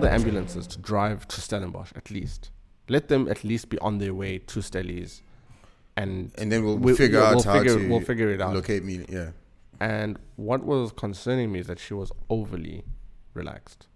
[0.00, 2.50] tell the ambulances to drive to Stellenbosch at least.
[2.88, 5.22] Let them at least be on their way to Stellies,
[5.96, 8.40] and And then we'll we- figure yeah, out we'll how figure- to we'll figure it
[8.40, 8.54] out.
[8.54, 9.04] locate me.
[9.08, 9.30] Yeah.
[9.80, 12.84] And what was concerning me is that she was overly
[13.34, 13.88] relaxed.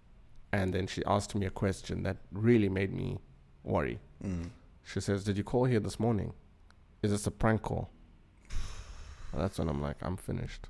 [0.53, 3.17] And then she asked me a question that really made me
[3.63, 3.99] worry.
[4.23, 4.49] Mm.
[4.83, 6.33] She says, Did you call here this morning?
[7.01, 7.89] Is this a prank call?
[9.31, 10.67] Well, that's when I'm like, I'm finished.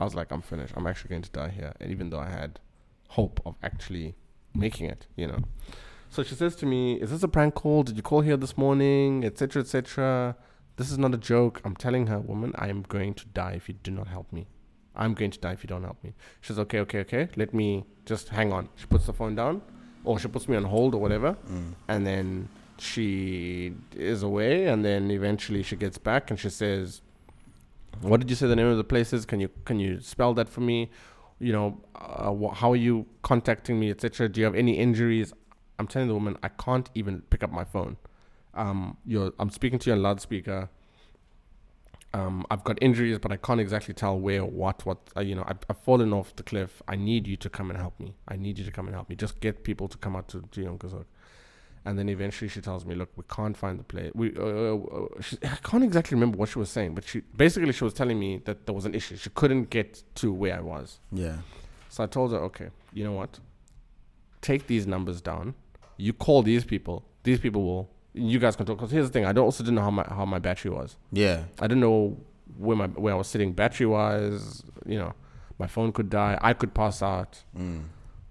[0.00, 0.72] I was like, I'm finished.
[0.76, 1.72] I'm actually going to die here.
[1.80, 2.58] And even though I had
[3.10, 4.14] hope of actually
[4.58, 5.40] making it, you know.
[6.10, 7.82] So she says to me, Is this a prank call?
[7.82, 9.24] Did you call here this morning?
[9.24, 9.60] Etc.
[9.60, 10.36] Etc.
[10.76, 11.60] This is not a joke.
[11.64, 14.46] I'm telling her, woman, I am going to die if you do not help me.
[14.94, 16.14] I'm going to die if you don't help me.
[16.40, 17.28] She says, Okay, okay, okay.
[17.36, 18.68] Let me just hang on.
[18.76, 19.62] She puts the phone down,
[20.04, 21.36] or she puts me on hold or whatever.
[21.50, 21.74] Mm.
[21.88, 24.66] And then she is away.
[24.66, 27.02] And then eventually she gets back and she says,
[28.02, 29.24] what did you say the name of the place is?
[29.24, 30.90] Can you can you spell that for me?
[31.38, 34.28] You know, uh, how are you contacting me, etc.
[34.28, 35.32] Do you have any injuries?
[35.78, 37.96] I'm telling the woman I can't even pick up my phone.
[38.54, 40.70] Um, you're I'm speaking to you on loudspeaker.
[42.14, 44.98] Um, I've got injuries, but I can't exactly tell where, what, what.
[45.14, 46.80] Uh, you know, I've, I've fallen off the cliff.
[46.88, 48.14] I need you to come and help me.
[48.26, 49.16] I need you to come and help me.
[49.16, 51.04] Just get people to come out to Jonkershoek.
[51.86, 54.10] And then eventually she tells me, "Look, we can't find the place.
[54.12, 57.72] We, uh, uh, she, I can't exactly remember what she was saying, but she basically
[57.72, 59.16] she was telling me that there was an issue.
[59.16, 60.98] She couldn't get to where I was.
[61.12, 61.36] Yeah.
[61.88, 63.38] So I told her, okay, you know what?
[64.40, 65.54] Take these numbers down.
[65.96, 67.04] You call these people.
[67.22, 67.88] These people will.
[68.14, 68.78] You guys can talk.
[68.78, 70.96] Because here's the thing: I don't also didn't know how my how my battery was.
[71.12, 71.44] Yeah.
[71.60, 72.16] I didn't know
[72.58, 74.64] where my where I was sitting battery wise.
[74.84, 75.14] You know,
[75.56, 76.36] my phone could die.
[76.42, 77.44] I could pass out.
[77.56, 77.84] Mm.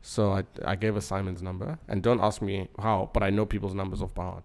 [0.08, 3.46] So I, I gave her Simon's number, and don't ask me how, but I know
[3.46, 4.44] people's numbers off by heart.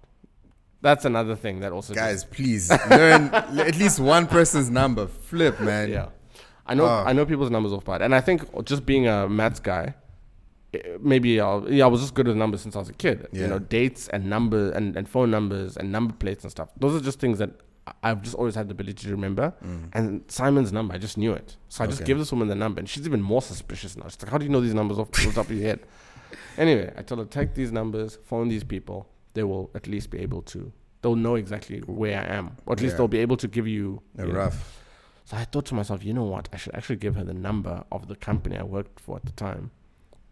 [0.81, 5.07] That's another thing that also Guys, please learn at least one person's number.
[5.07, 5.91] Flip, man.
[5.91, 6.09] yeah,
[6.67, 7.05] I know Ah.
[7.07, 9.93] I know people's numbers off by heart, and I think just being a maths guy,
[10.73, 13.29] eh, maybe I'll, yeah, I was just good with numbers since I was a kid.
[13.31, 13.43] Yeah.
[13.43, 16.71] You know, dates and number and, and phone numbers and number plates and stuff.
[16.79, 17.55] Those are just things that I-
[18.03, 19.53] I've just always had the ability to remember.
[19.93, 22.07] And Simon's number, I just knew it, so I just Mm.
[22.07, 24.05] Gave this woman the number, and she's even more suspicious now.
[24.09, 25.81] She's like, "How do you know these numbers off the top of your head?"
[26.57, 29.09] Anyway, I told her take these numbers, phone these people.
[29.35, 30.73] They will at least be able to.
[31.03, 32.99] They'll know exactly where I am, or at least Yeah.
[32.99, 34.03] they'll be able to give you.
[34.19, 34.39] A you know.
[34.39, 34.79] rough.
[35.25, 36.49] So I thought to myself, you know what?
[36.53, 39.33] I should actually give her the number of the company I worked for at the
[39.33, 39.71] time.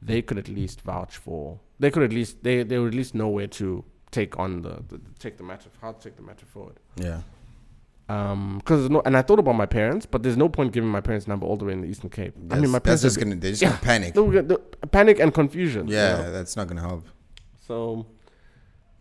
[0.02, 1.60] They could at least vouch for.
[1.80, 4.82] They could at least they they would at least know where to take on the,
[4.88, 6.78] the take the matter how to take the matter forward.
[6.96, 7.22] Yeah.
[8.08, 11.00] Um, because no, and I thought about my parents, but there's no point giving my
[11.02, 12.34] parents number all the way in the Eastern Cape.
[12.50, 13.68] I mean, my parents that's just gonna they're just Yeah.
[13.70, 14.14] gonna panic.
[14.14, 14.58] they'll get the
[14.90, 15.88] panic and confusion.
[15.88, 16.32] you Yeah, know?
[16.32, 17.06] that's not gonna help.
[17.66, 18.06] So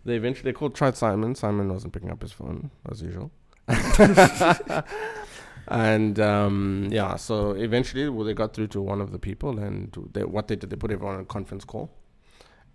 [0.04, 1.36] they eventually they called tried Simon.
[1.36, 3.32] Simon wasn't picking up his phone as usual.
[5.70, 9.96] and um, yeah, so eventually well, they got through to one of the people, and
[10.14, 11.90] they, what they did, they put everyone on a conference call.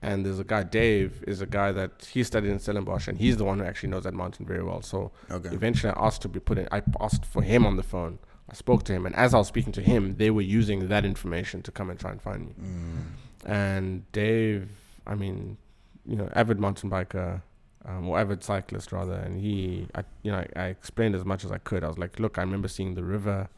[0.05, 3.37] And there's a guy, Dave, is a guy that he studied in Stellenbosch, and he's
[3.37, 4.83] the one who actually knows that mountain very well.
[4.83, 5.51] So Okay.
[5.51, 6.67] eventually, I asked to be put in.
[6.73, 8.19] I asked for him on the phone.
[8.51, 11.05] I spoke to him, and as I was speaking to him, they were using that
[11.05, 12.55] information to come and try and find me.
[12.61, 13.49] Mm.
[13.51, 14.69] And Dave,
[15.07, 15.57] I mean,
[16.05, 17.43] you know, avid mountain biker,
[17.85, 21.45] um, or avid cyclist rather, and he, I, you know, I, I explained as much
[21.45, 21.85] as I could.
[21.85, 23.49] I was like, look, I remember seeing the river,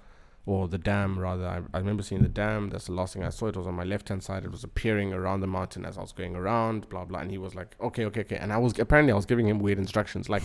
[0.46, 1.46] or the dam rather.
[1.46, 2.68] I, I remember seeing the dam.
[2.70, 3.46] That's the last thing I saw.
[3.46, 4.44] It was on my left hand side.
[4.44, 6.88] It was appearing around the mountain as I was going around.
[6.90, 7.20] Blah blah.
[7.20, 8.36] And he was like, okay, okay, okay.
[8.36, 10.42] And I was apparently I was giving him weird instructions, like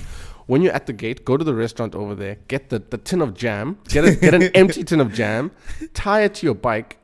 [0.48, 3.22] when you're at the gate, go to the restaurant over there, get the, the tin
[3.22, 5.52] of jam, get a, get an empty tin of jam,
[5.94, 6.98] tie it to your bike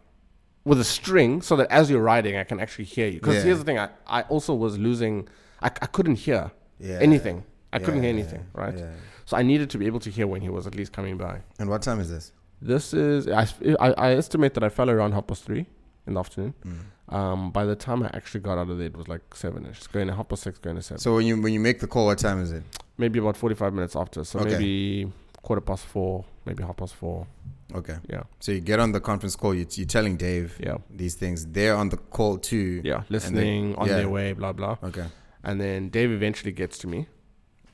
[0.63, 3.19] with a string so that as you're riding, I can actually hear you.
[3.19, 3.43] Because Yeah.
[3.43, 5.27] here's the thing, I, I also was losing,
[5.61, 6.99] I, I couldn't hear Yeah.
[7.01, 7.43] anything.
[7.73, 8.75] I couldn't hear anything, right?
[8.77, 8.91] yeah.
[9.25, 11.41] So I needed to be able to hear when he was at least coming by.
[11.59, 12.31] And what time is this?
[12.61, 13.47] This is, I,
[13.79, 15.65] I, I estimate that I fell around half past three
[16.07, 16.53] in the afternoon.
[16.65, 17.13] Mm.
[17.15, 19.85] Um, by the time I actually got out of there, it was like seven ish.
[19.87, 20.99] Going to half past six, going to seven.
[20.99, 22.63] So when you when you make the call, what time is it?
[22.97, 24.23] maybe about 45 minutes after.
[24.23, 24.51] So Okay.
[24.51, 25.11] maybe
[25.41, 27.27] quarter past four, maybe half past four.
[27.75, 27.97] Okay.
[28.09, 28.23] Yeah.
[28.39, 29.53] So you get on the conference call.
[29.53, 30.77] You, you're telling Dave Yeah.
[30.89, 31.45] these things.
[31.45, 32.81] They're on the call too.
[32.85, 33.03] Yeah.
[33.09, 33.97] Listening, on yeah.
[33.97, 34.77] their way, blah, blah.
[34.81, 35.05] Okay.
[35.43, 37.07] And then Dave eventually gets to me.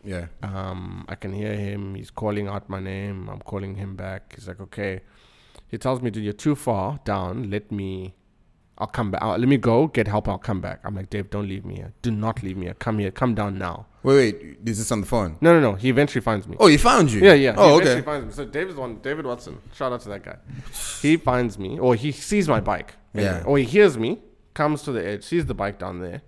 [0.04, 0.28] Yeah.
[0.42, 1.96] Um, I can hear him.
[1.96, 3.30] He's calling out my name.
[3.30, 4.34] I'm calling him back.
[4.36, 5.02] He's like, okay.
[5.68, 7.50] He tells me, dude, you're too far down.
[7.50, 8.14] Let me,
[8.78, 9.22] I'll come back.
[9.22, 10.28] I'll, let me go get help.
[10.28, 10.82] I'll come back.
[10.84, 11.94] I'm like, Dave, don't leave me here.
[12.02, 12.74] Do not leave me here.
[12.74, 13.12] Come here.
[13.12, 13.88] Come down now.
[14.04, 14.58] Wait, wait.
[14.66, 15.38] Is this on the phone?
[15.40, 15.76] No, no, no.
[15.76, 16.58] He eventually finds me.
[16.60, 17.22] Oh, he found you.
[17.22, 17.54] Yeah, yeah.
[17.56, 18.02] Oh, he okay.
[18.02, 18.32] finds me.
[18.34, 18.98] So David's one.
[19.02, 19.60] David Watson.
[19.76, 20.38] Shout out to that guy.
[21.02, 22.96] He finds me, or he sees my bike.
[23.14, 23.44] Anyway, Yeah.
[23.46, 24.20] Or he hears me,
[24.56, 26.22] comes to the edge, sees the bike down there,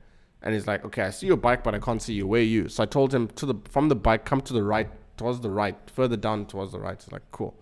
[0.44, 2.28] and he's like, "Okay, I see your bike, but I can't see you.
[2.28, 4.64] Where are you?" So I told him to the from the bike, come to the
[4.64, 7.02] right, towards the right, further down towards the right.
[7.02, 7.54] He's like, "Cool."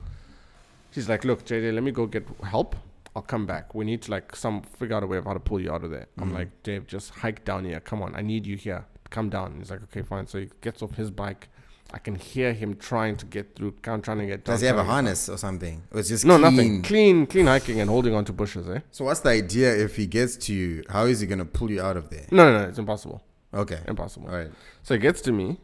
[0.91, 2.75] He's like, "Look, JJ, let me go get help.
[3.15, 3.75] I'll come back.
[3.75, 5.83] We need to like some figure out a way of how to pull you out
[5.83, 6.07] of there.
[6.17, 6.33] I'm Mhm.
[6.33, 7.79] like, Dave, just hike down here.
[7.81, 8.85] Come on, I need you here.
[9.09, 9.55] Come down.
[9.57, 10.27] He's like, okay, fine.
[10.27, 11.49] So he gets off his bike.
[11.93, 13.73] I can hear him trying to get through.
[13.83, 14.45] Trying to get.
[14.45, 15.83] Does he have a trying to get harness or something?
[15.91, 16.23] It was just.
[16.25, 16.55] No, clean.
[16.55, 16.81] nothing.
[16.83, 18.67] Clean, clean hiking and holding on to bushes.
[18.69, 18.79] Eh?
[18.91, 20.83] So what's the idea if he gets to you?
[20.89, 22.25] How is he gonna pull you out of there?
[22.31, 22.69] No, no, no.
[22.69, 23.21] It's impossible.
[23.53, 23.79] Okay.
[23.87, 24.29] Impossible.
[24.29, 24.51] All right.
[24.83, 25.59] So he gets to me,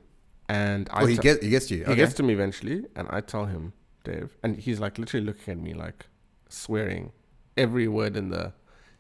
[0.49, 1.03] and I.
[1.03, 1.83] Oh, he te- gets he gets to you.
[1.85, 1.95] He Okay.
[1.95, 3.71] gets to me eventually, and I tell him,
[4.03, 6.05] Dave, and he's like literally looking at me like
[6.49, 7.11] swearing
[7.55, 8.53] every word in the,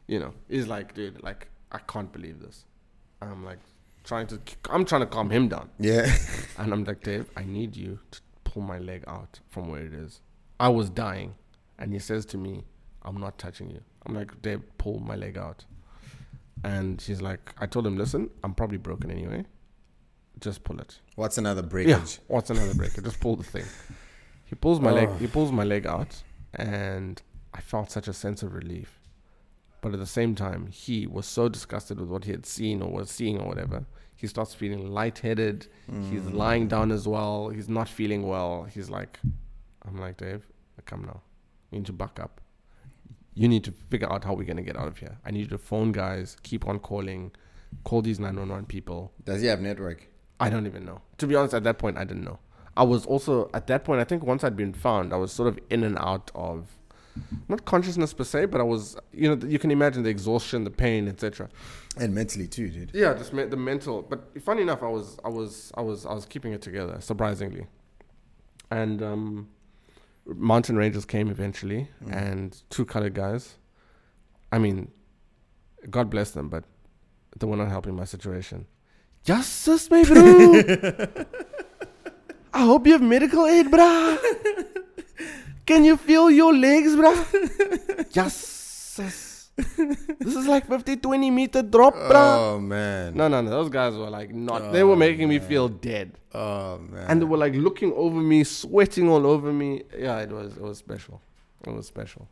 [0.07, 2.65] you know, he's like, dude, like I can't believe this.
[3.21, 3.59] And I'm like
[4.07, 4.39] trying to,
[4.69, 6.11] I'm trying to calm him down, yeah.
[6.57, 9.93] and I'm like, Dave, I need you to pull my leg out from where it
[9.93, 10.21] is.
[10.59, 11.35] I was dying,
[11.77, 12.63] and he says to me,
[13.03, 13.81] I'm not touching you.
[14.05, 15.65] I'm like, Dave, pull my leg out.
[16.63, 19.45] And she's like, I told him, listen, I'm probably broken anyway.
[20.39, 20.99] Just pull it.
[21.15, 21.67] What's another Yeah.
[21.67, 22.19] breakage?
[22.27, 23.01] What's another breaker?
[23.01, 23.65] Just pull the thing.
[24.45, 25.09] He pulls my leg.
[25.11, 25.15] Oh.
[25.17, 26.23] He pulls my leg out,
[26.53, 27.21] and
[27.53, 28.99] I felt such a sense of relief.
[29.87, 32.91] But at the same time, he was so disgusted with what he had seen or
[32.91, 33.85] was seeing or whatever.
[34.15, 35.67] He starts feeling lightheaded.
[36.09, 36.33] He's Mm.
[36.33, 37.49] lying down as well.
[37.49, 38.63] He's not feeling well.
[38.63, 39.19] He's like,
[39.85, 40.47] I'm like, Dave,
[40.85, 41.21] come now.
[41.71, 42.41] You need to buck up.
[43.33, 45.17] You need to figure out how we're going to get out of here.
[45.23, 47.31] I need you to phone guys, keep on calling,
[47.83, 49.11] call these 911 people.
[49.23, 50.07] Does he have network?
[50.39, 51.01] I don't even know.
[51.19, 52.39] To be honest, at that point, I didn't know.
[52.75, 54.01] I was also at that point.
[54.01, 56.77] I think once I'd been found, I was sort of in and out of
[57.47, 58.97] not consciousness per se, but I was.
[59.13, 61.49] You know, you can imagine the exhaustion, the pain, etc.
[61.97, 62.91] And mentally too, dude.
[62.93, 64.01] Yeah, just me- the mental.
[64.03, 67.65] But funny enough, I was, I was, I was, I was keeping it together, surprisingly.
[68.69, 69.47] And um,
[70.25, 72.13] mountain rangers came eventually, Mm.
[72.15, 73.55] and two colored guys.
[74.51, 74.91] I mean,
[75.89, 76.63] God bless them, but
[77.39, 78.65] they were not helping my situation.
[79.23, 80.01] Justice, bro.
[82.53, 84.17] I hope you have medical aid, bruh.
[85.67, 88.09] Can you feel your legs, bruh?
[88.17, 89.49] Justice.
[89.57, 92.37] This is like 50, 20 meter drop, bruh.
[92.55, 93.15] Oh man.
[93.15, 93.49] No, no, no.
[93.49, 94.71] Those guys were like not.
[94.71, 97.05] they oh, were Oh, making me feel dead, Oh man.
[97.09, 99.83] and they were like looking over me, sweating all over me.
[99.97, 100.55] Yeah, it was.
[100.55, 101.21] It was special.
[101.65, 102.27] It was special.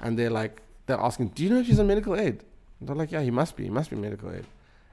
[0.00, 2.44] And they're like, they're asking, "Do you know if he's a medical aid?"
[2.80, 3.64] And they're like, "Yeah, he must be.
[3.64, 4.44] He must be medical aid."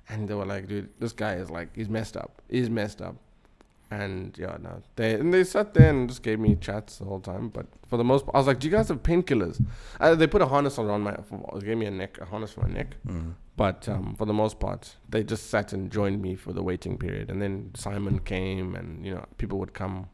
[0.10, 2.42] And they were like, "Dude, this guy is like, he's messed up.
[2.50, 3.16] He's messed up."
[3.92, 7.20] And yeah, no, they and they sat there and just gave me chats the whole
[7.20, 7.50] time.
[7.50, 9.64] But for the most part, I was like, "Do you guys have painkillers?"
[10.00, 11.16] Uh, they put a harness around my,
[11.60, 12.96] gave me a neck, a harness for my neck.
[13.08, 13.36] Mm.
[13.56, 16.98] But um, for the most part, they just sat and joined me for the waiting
[16.98, 17.30] period.
[17.30, 20.10] And then Simon came, and you know, people would come.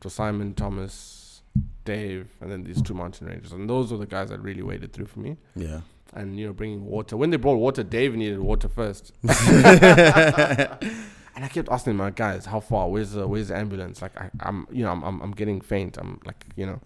[0.00, 1.40] to Simon, Thomas,
[1.84, 4.92] Dave, and then these two mountain rangers, and those were the guys that really waited
[4.92, 5.38] through for me.
[5.54, 5.80] Yeah.
[6.12, 7.16] And you know, bringing water.
[7.16, 9.12] When they brought water, Dave needed water first.
[11.36, 12.88] and I kept asking my guys, "How far?
[12.88, 15.96] Where's the Where's the ambulance?" Like I, I'm, you know, I'm, I'm, I'm getting faint.
[15.98, 16.80] I'm like, you know.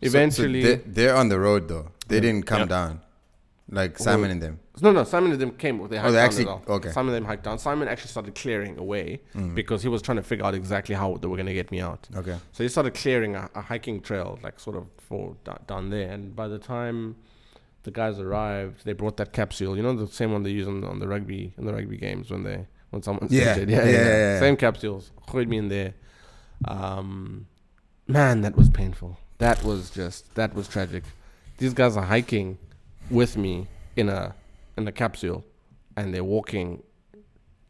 [0.00, 1.90] Eventually, so, they, they're on the road though.
[2.08, 2.20] They Yeah.
[2.22, 2.66] didn't come Yeah.
[2.66, 3.00] down,
[3.70, 4.60] like Simon and them.
[4.80, 5.76] No, no, Simon and them came.
[5.88, 6.90] They hiked Oh, they down actually- okay.
[6.90, 7.58] Simon and them hiked down.
[7.58, 9.54] Simon actually started clearing away Mm.
[9.56, 11.80] because he was trying to figure out exactly how they were going to get me
[11.80, 12.08] out.
[12.14, 12.36] Okay.
[12.52, 15.34] So he started clearing a, a hiking trail, like sort of for
[15.66, 16.10] down there.
[16.12, 17.16] And by the time
[17.82, 19.76] the guys arrived, they brought that capsule.
[19.76, 22.30] You know, the same one they use on, on the rugby in the rugby games
[22.30, 23.56] when they when someone's Yeah.
[23.56, 24.40] Yeah, Yeah, yeah, yeah, yeah.
[24.40, 25.10] Same capsules.
[25.26, 25.94] Put me in there.
[26.64, 27.46] Um,
[28.06, 29.18] man, that was painful.
[29.38, 31.04] That was just that was tragic.
[31.58, 32.58] These guys are hiking
[33.10, 34.34] with me in a
[34.76, 35.44] in a capsule,
[35.96, 36.82] and they're walking.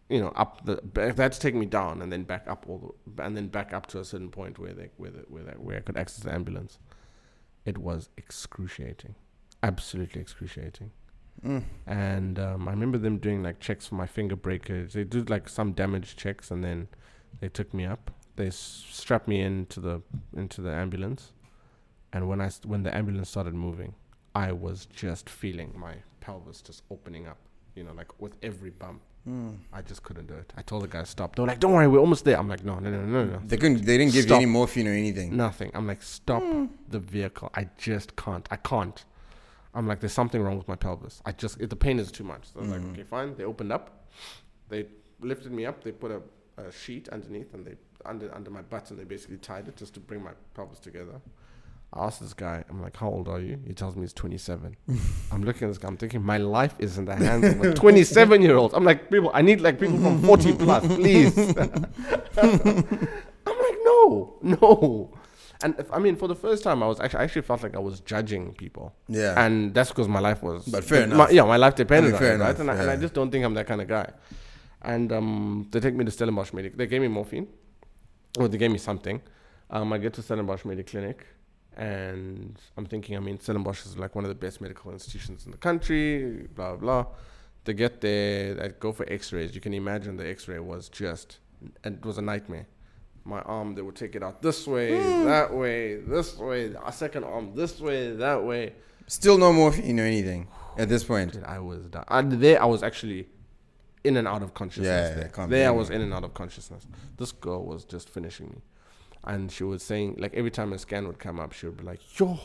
[0.09, 2.65] You know, up the back- they had to take me down and then back up
[2.67, 5.43] all the, and then back up to a certain point where they where the, where,
[5.43, 6.79] they, where I could access the ambulance.
[7.67, 9.17] It was excruciating,
[9.63, 10.93] absolutely excruciating.
[11.45, 11.63] Mm.
[11.87, 14.93] And um, I remember them doing like checks for my finger breakers.
[14.95, 16.89] They did like some damage checks, and then
[17.41, 18.11] they took me up.
[18.37, 20.03] They s- strapped me into the
[20.37, 21.33] into the ambulance,
[22.13, 23.95] and when I st- when the ambulance started moving,
[24.35, 27.39] I was just feeling my pelvis just opening up.
[27.77, 29.57] You know, like with every bump, Mm.
[29.73, 30.53] I just couldn't do it.
[30.57, 31.37] I told the guy stop.
[31.37, 33.41] They were like, "Don't worry, we're almost there." I'm like, "No, no, no, no, no."
[33.47, 33.85] They couldn't.
[33.85, 34.31] They didn't give Stop.
[34.41, 35.37] you any morphine or anything.
[35.37, 35.71] Nothing.
[35.75, 36.43] I'm like, stop
[36.89, 37.51] the vehicle.
[37.55, 38.49] I just can't.
[38.51, 39.05] I can't.
[39.75, 41.21] I'm like, there's something wrong with my pelvis.
[41.27, 42.53] I just, it, the pain is too much.
[42.53, 42.73] So I was Mhm.
[42.73, 43.35] like, okay, fine.
[43.37, 44.09] They opened up.
[44.69, 44.87] They
[45.21, 45.85] lifted me up.
[45.85, 46.21] They put a,
[46.57, 49.95] a sheet underneath and they, under, under my butt and they basically tied it just
[49.95, 51.21] to bring my pelvis together.
[51.93, 53.59] I asked this guy, I'm like, how old are you?
[53.67, 54.77] He tells me he's 27.
[55.33, 57.73] I'm looking at this guy, I'm thinking, my life is in the hands of a
[57.73, 58.75] 27 year old.
[58.75, 61.37] I'm like, people, I need like people from 40 plus, please.
[62.39, 65.18] I'm like, no, no.
[65.63, 67.75] And if, I mean, for the first time, I was actually, I actually felt like
[67.75, 68.95] I was judging people.
[69.09, 69.35] Yeah.
[69.45, 70.67] And that's because my life was.
[70.67, 71.33] But fair my- enough.
[71.33, 72.51] yeah, my life depended I mean, fair on it, right?
[72.51, 74.11] enough, And, I, and I just don't think I'm that kind of guy.
[74.83, 76.77] And um, they take me to Stellenbosch Medic.
[76.77, 77.49] They gave me morphine,
[78.39, 79.21] or they gave me something.
[79.71, 81.17] Um, I get to Stellenbosch Mediclinic,
[81.77, 85.51] And I'm thinking, I mean, Stellenbosch is like one of the best medical institutions in
[85.51, 87.13] the country, blah, blah, blah.
[87.65, 89.55] They get there, they go for x rays.
[89.55, 91.39] You can imagine the x ray was just,
[91.85, 92.67] it was a nightmare.
[93.29, 97.25] My arm, they would take it out this way, that way, this way, a second
[97.25, 98.73] arm this way, that way.
[99.07, 101.35] Still no morphine or anything at this point.
[101.35, 102.05] Dude, I was done.
[102.09, 103.29] And there, I was actually
[104.03, 105.11] in and out of consciousness.
[105.15, 106.87] Yeah, there, there I was in and out of consciousness.
[107.19, 108.63] This girl was just finishing me,
[109.25, 111.85] and she was saying like every time a scan would come up, she would be
[111.85, 112.41] like, "Yo,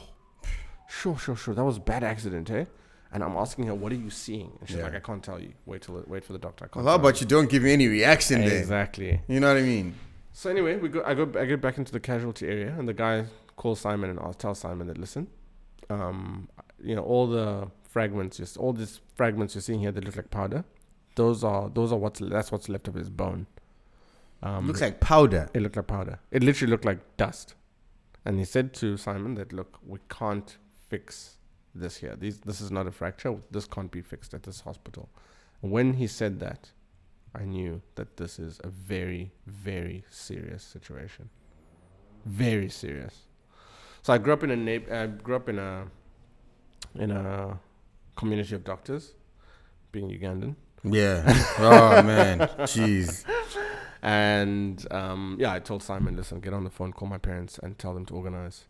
[0.89, 2.65] sure, sure, sure, that was a bad accident, eh?"
[3.13, 4.83] And I'm asking her, "What are you seeing?" And she's Yeah.
[4.83, 5.53] like, "I can't tell you.
[5.65, 7.71] Wait till wait for the doctor." I can't Well, how about you don't give me
[7.71, 8.59] any reaction you." there?
[8.59, 9.21] exactly?
[9.29, 9.95] You know what I mean?
[10.33, 11.03] So anyway, we go.
[11.05, 11.31] I go.
[11.39, 13.25] I get back into the casualty area, and the guy
[13.55, 15.27] calls Simon and I'll tell Simon that listen,
[15.91, 16.49] um,
[16.81, 20.31] you know, all the fragments, just all these fragments you're seeing here that look like
[20.31, 20.65] powder.
[21.15, 23.45] Those are those are what's that's what's left of his bone.
[24.41, 25.47] Um, Looks like powder.
[25.53, 26.19] it looked like powder.
[26.31, 27.53] It literally looked like dust.
[28.25, 30.57] And he said to Simon that look, we can't
[30.89, 31.37] fix
[31.75, 32.15] this here.
[32.17, 33.37] These this is not a fracture.
[33.51, 35.09] This can't be fixed at this hospital.
[35.61, 36.71] When he said that,
[37.35, 41.29] I knew that this is a very, very serious situation.
[42.25, 43.21] Very serious.
[44.01, 45.87] So I grew up in a neigh- I grew up in a
[46.95, 47.59] in a
[48.15, 49.13] community of doctors,
[49.91, 50.55] being Ugandan.
[50.83, 51.23] Yeah.
[51.59, 52.39] oh man.
[52.67, 53.25] Jeez.
[54.01, 57.77] And um, yeah, I told Simon, listen, get on the phone, call my parents, and
[57.79, 58.65] tell them to organize.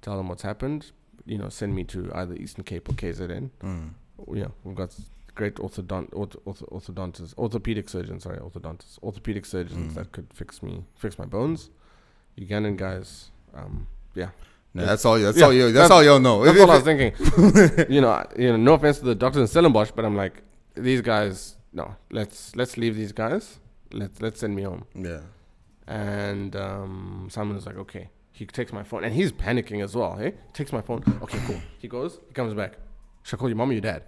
[0.00, 0.92] Tell them what's happened.
[1.26, 3.50] You know, send me to either Eastern Cape or KZN.
[3.62, 3.90] Mm.
[4.34, 4.94] Yeah, we've got
[5.40, 8.20] great orthodont, orth, orth, orthodontists, orthopedic surgeons.
[8.26, 9.94] Sorry, orthodontists, orthopedic surgeons Mm.
[9.98, 11.60] that could fix me, fix my bones.
[12.42, 13.08] Ugandan guys.
[13.58, 13.86] Um,
[14.20, 14.30] yeah,
[14.74, 15.18] No, that's all.
[15.18, 15.64] That's Yeah, all you.
[15.64, 16.36] That's, that's- all you'll know.
[16.44, 17.12] that's all I was thinking.
[17.94, 20.36] you know, you know, no offense to the doctors in Stellenbosch, but I'm like,
[20.88, 21.56] these guys.
[21.72, 21.86] No,
[22.18, 23.44] let's let's leave these guys.
[24.00, 24.82] Let's let's send me home.
[25.10, 25.20] yeah.
[25.86, 28.04] And um, Simon was like, okay.
[28.32, 30.12] He takes my phone, and he's panicking as well.
[30.16, 31.02] Hey, takes my phone.
[31.24, 31.60] Okay, cool.
[31.78, 32.12] He goes.
[32.28, 32.72] He comes back.
[33.24, 34.02] Should I call your mom or your dad?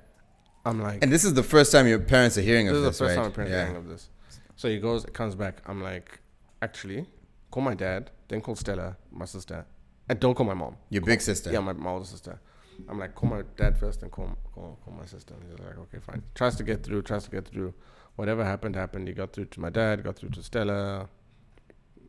[0.65, 2.99] I'm like, And this is the first time your parents are hearing this of is
[2.99, 3.23] the first right?
[3.23, 3.67] time I'm parents yeah.
[3.67, 4.09] hearing of this.
[4.57, 5.61] So he goes, comes back.
[5.67, 6.21] I'm like,
[6.61, 7.07] actually,
[7.51, 9.67] call my dad, then call Stella, my sister,
[10.09, 10.77] and don't call my mom.
[10.91, 11.53] Your big sister.
[11.53, 12.41] Yeah, my, my older sister.
[12.89, 15.35] I'm like, call my dad first, then call, call call my sister.
[15.35, 16.23] And he's like, okay, fine.
[16.35, 17.75] Tries to get through, tries to get through.
[18.17, 19.09] Whatever happened, happened.
[19.09, 21.09] He got through to my dad, got through to Stella.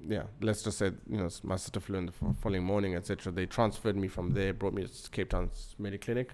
[0.05, 3.31] Yeah, let's just say, you know, my sister flew in the following morning, etc.
[3.31, 6.29] They transferred me from there, brought me to Cape Town's Mediclinic.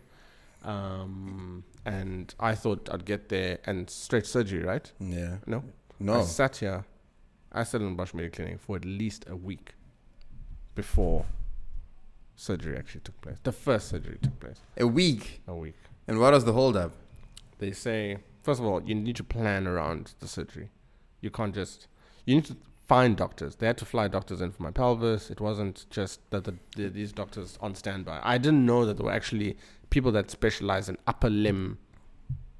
[0.63, 4.91] Um, and I thought I'd get there and straight surgery, right?
[4.99, 5.37] Yeah.
[5.45, 5.63] No.
[5.99, 6.19] No.
[6.19, 6.85] I sat here.
[7.51, 9.73] I sat in Bosch Clinic for at least a week
[10.75, 11.25] before
[12.35, 13.37] surgery actually took place.
[13.43, 14.59] The first surgery took place.
[14.77, 15.41] A week.
[15.47, 15.75] A week.
[16.07, 16.91] And what was the holdup?
[17.59, 20.69] They say, first of all, you need to plan around the surgery.
[21.21, 21.87] You can't just,
[22.25, 22.55] you need to
[22.87, 23.55] find doctors.
[23.55, 25.29] They had to fly doctors in for my pelvis.
[25.29, 28.19] It wasn't just that the, the, these doctors on standby.
[28.23, 29.57] I didn't know that there were actually
[29.89, 31.77] people that specialize in upper limb.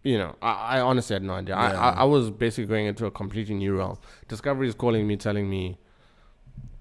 [0.04, 1.56] You know, I, I honestly had no idea.
[1.56, 1.80] I, Yeah.
[1.80, 3.98] I, I was basically going into a completely new realm.
[4.28, 5.78] Discovery is calling me, telling me,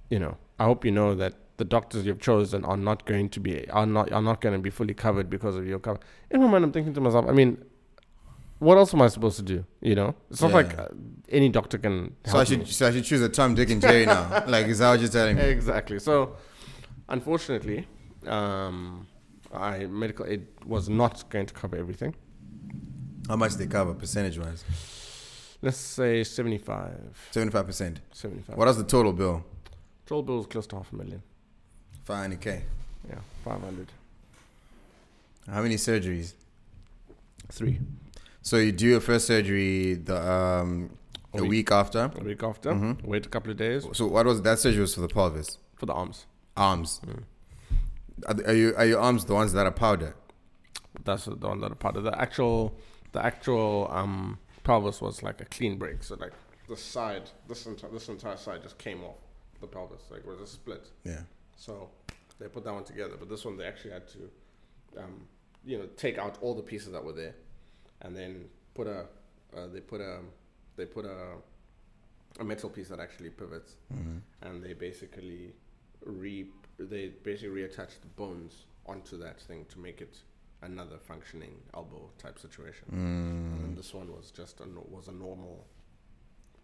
[0.08, 3.40] you know, I hope you know that the doctors you've chosen are not going to
[3.40, 5.98] be are not are not going to be fully covered because of your cover.
[6.30, 7.58] In my mind, I'm thinking to myself, I mean,
[8.60, 9.64] what else am I supposed to do?
[9.80, 10.56] You know, it's not Yeah.
[10.56, 10.88] like uh,
[11.28, 12.64] any doctor can help So I should me.
[12.66, 14.44] so I should choose a Tom, Dick, and Jerry now.
[14.46, 15.42] like is that what you're telling me?
[15.42, 15.98] Exactly.
[15.98, 16.36] So,
[17.08, 17.86] unfortunately,
[18.26, 19.06] um,
[19.52, 22.14] I medical aid was not going to cover everything.
[23.28, 24.64] How much they cover percentage wise?
[25.62, 27.28] Let's say 75.
[27.30, 28.00] Seventy five percent.
[28.12, 28.56] 75.
[28.56, 29.44] What was the total bill?
[30.06, 31.22] Total bill was close to half a million.
[32.04, 32.62] Five hundred k.
[33.08, 33.86] Yeah, 500.
[35.50, 36.34] How many surgeries?
[37.50, 37.80] Three.
[38.42, 40.90] So you do your first surgery the um
[41.34, 41.50] A a week.
[41.50, 42.10] week after.
[42.18, 43.04] A week after, Mhm.
[43.04, 45.86] wait a couple of days So what was that surgery was for the pelvis, for
[45.86, 46.26] the arms.
[46.56, 47.00] arms.
[47.06, 47.22] Mm.
[48.26, 50.14] Are, you are your arms the ones that are powder?
[51.04, 52.74] That's the one that are part of the actual.
[53.12, 56.02] The actual um, pelvis was like a clean break.
[56.02, 56.32] So like
[56.68, 59.16] the side, this entire this entire side just came off
[59.60, 60.02] the pelvis.
[60.10, 60.88] Like it was a split.
[61.04, 61.20] Yeah.
[61.56, 61.90] So
[62.38, 64.30] they put that one together, but this one they actually had to,
[64.98, 65.26] um,
[65.64, 67.34] you know, take out all the pieces that were there,
[68.02, 68.44] and then
[68.74, 69.06] put a,
[69.56, 70.20] uh, they put a,
[70.76, 71.34] they put a,
[72.40, 74.20] a metal piece that actually pivots, Mhm.
[74.42, 75.52] and they basically
[76.04, 76.46] re,
[76.78, 80.16] they basically reattach the bones onto that thing to make it
[80.62, 82.84] another functioning elbow type situation.
[82.90, 83.76] And Mm.
[83.76, 85.66] this one was just a no, was a normal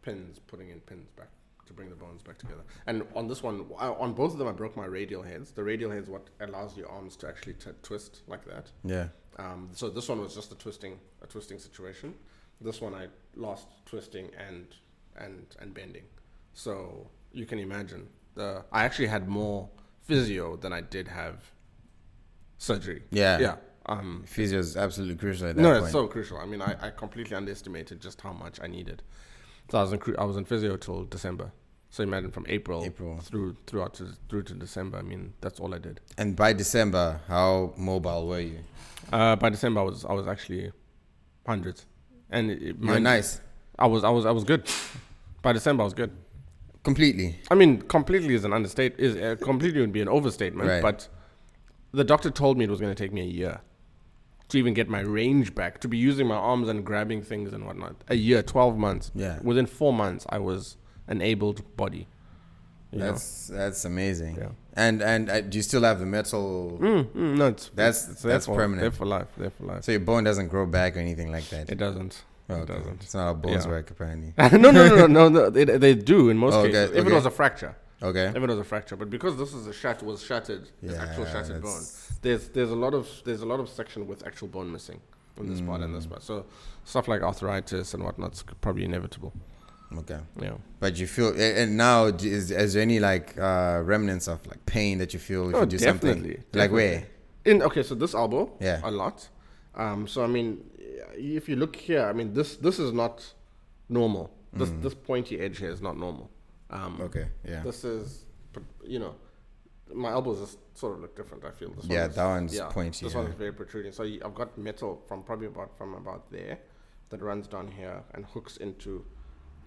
[0.03, 1.29] pins putting in pins back
[1.67, 2.63] to bring the bones back together.
[2.87, 5.53] And on this one, I, on both of them, I broke my radial heads.
[5.53, 8.71] The radial heads what allows your arms to actually t- twist like that.
[8.85, 9.09] Yeah.
[9.39, 12.15] Um, so this one was just a twisting a twisting situation.
[12.61, 14.67] This one I lost twisting and
[15.17, 16.05] and and bending.
[16.53, 19.69] So you can imagine the I actually had more
[20.05, 21.53] physio than I did have
[22.59, 23.03] surgery.
[23.11, 23.39] Yeah.
[23.39, 23.57] Yeah.
[23.87, 25.83] Um, Physio is absolutely crucial at that no, point.
[25.83, 26.39] it's so crucial.
[26.39, 29.03] I mean, I, I completely underestimated just how much I needed.
[29.71, 31.53] So I was in I was in physio till December.
[31.91, 33.19] So imagine from April, April.
[33.19, 34.99] through throughout to, through to December.
[34.99, 36.01] I mean, that's all I did.
[36.19, 38.59] and by December, how mobile were you?
[39.13, 40.73] Uh, by December, I was I was actually
[41.47, 41.87] hundreds,
[42.31, 43.41] and it, were nice.
[43.79, 44.67] I was I was I was good.
[45.43, 46.11] By December, I was good.
[46.85, 47.41] Completely.
[47.51, 48.95] I mean, completely is an understate.
[48.99, 50.69] Is uh, completely would be an overstatement.
[50.69, 50.83] Right.
[50.83, 51.09] But
[51.93, 53.61] the doctor told me it was going to take me a year
[54.51, 57.67] to even get my range back, to be using my arms and grabbing things and
[57.67, 57.97] whatnot.
[58.09, 59.11] A year, twelve months.
[59.15, 59.39] Yeah.
[59.43, 60.77] Within four months, I was
[61.09, 62.07] an abled body.
[62.93, 63.07] You know?
[63.13, 64.37] That's that's amazing.
[64.37, 64.49] Yeah.
[64.75, 66.79] And and uh, do you still have the metal?
[66.81, 68.81] Mm, mm, no, it's That's- it's there that's permanent.
[68.83, 69.29] There for life.
[69.39, 69.85] There for life.
[69.85, 71.71] So your bone doesn't grow back or anything like that.
[71.71, 72.23] It doesn't.
[72.51, 73.03] Oh, It doesn't.
[73.03, 73.71] It's not how bones Yeah.
[73.71, 74.35] work apparently.
[74.59, 75.29] no, no, no, no, no.
[75.37, 76.91] no they, they do in most Oh, okay, cases.
[76.93, 77.11] If okay.
[77.11, 78.27] it was a fracture, Okay.
[78.27, 81.25] if it was a fracture, but because this is a shat was shattered, it's actual
[81.25, 81.83] shattered bone.
[82.23, 85.01] There's there's a lot of there's a lot of section with actual bone missing
[85.39, 85.97] in this part and Mm.
[85.97, 86.23] this part.
[86.23, 86.45] So
[86.85, 89.33] stuff like arthritis and whatnot's probably inevitable.
[89.97, 90.19] Okay.
[90.41, 90.55] Yeah.
[90.81, 94.99] But you feel, and now is, is there any like uh, remnants of like pain
[94.99, 96.15] that you feel if Oh, you do something?
[96.23, 97.05] definitely, Like where?
[97.45, 98.81] In okay, so this elbow, Yeah.
[98.83, 99.29] a lot.
[99.77, 100.65] Um, so I mean,
[101.15, 103.33] if you look here, I mean this this is not
[103.89, 104.31] normal.
[104.53, 106.31] This this pointy edge here is not normal.
[106.71, 107.01] Um, Mm.
[107.07, 107.27] Okay.
[107.45, 107.63] Yeah.
[107.63, 108.25] This is,
[108.85, 109.15] you know,
[109.93, 111.45] my elbows just sort of look different.
[111.45, 113.31] I feel this Yeah, one is, that one's pointy, This one yeah.
[113.31, 113.93] is very protruding.
[113.93, 116.59] So I've got metal from probably about from about there
[117.11, 119.05] that runs down here and hooks into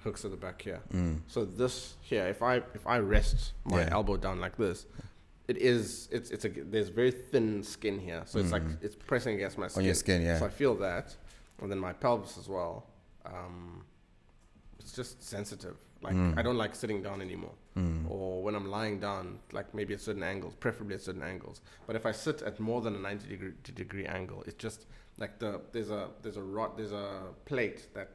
[0.03, 0.81] hooks at the back here.
[1.27, 3.87] So this here, if I if I rest my Mm.
[3.87, 3.94] Yeah.
[3.94, 4.85] elbow down like this,
[5.48, 9.36] it is it's it's a there's very thin skin here, so it's like it's pressing
[9.36, 9.83] against my skin.
[9.83, 9.86] Mm.
[9.86, 10.40] your skin, yeah.
[10.40, 11.16] So I feel that,
[11.62, 12.86] and then my pelvis as well.
[13.25, 13.83] Um,
[14.79, 15.75] it's just sensitive.
[16.01, 16.38] Like Mm.
[16.38, 17.55] I don't like sitting down anymore,
[18.10, 21.62] or when I'm lying down, like maybe at certain angles, preferably at certain angles.
[21.88, 24.86] But if I sit at more than a 90 degree, degree angle, it's just
[25.18, 28.12] like the there's a there's a rod there's a plate that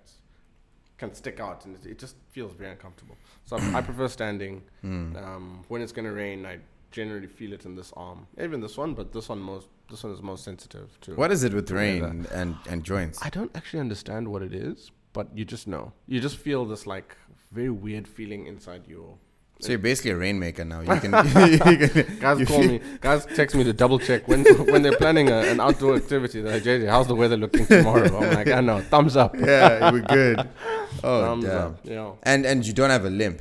[0.99, 3.17] can stick out, and it, it just feels very uncomfortable.
[3.47, 4.63] So I, I prefer standing.
[4.85, 6.59] Um, when it's gonna rain, I
[6.93, 10.13] generally feel it in this arm, even this one, but this one most this one
[10.13, 11.15] is most sensitive to.
[11.15, 12.29] What is it with rain weather.
[12.35, 13.19] and, and joints?
[13.23, 15.93] I don't actually understand what it is, but you just know.
[16.07, 17.17] You just feel this like
[17.53, 19.19] very weird feeling inside your.
[19.61, 20.81] So you're basically a rainmaker now.
[20.81, 21.13] You can,
[21.51, 22.81] you can Guys you call me.
[23.01, 26.41] Guys text me to double check when when they're planning a, an outdoor activity.
[26.41, 28.07] They're like, JJ, how's the weather looking tomorrow?
[28.19, 28.81] I'm like, I know.
[28.81, 29.37] Thumbs up.
[29.37, 30.49] Yeah, we're good.
[31.05, 31.57] Oh, Thumbs damn.
[31.57, 31.85] up.
[31.85, 32.19] Know.
[32.23, 33.41] And and you don't have a limp.